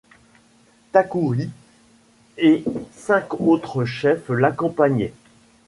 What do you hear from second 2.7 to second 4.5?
cinq autres chefs